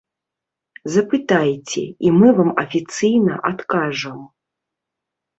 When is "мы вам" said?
2.19-2.49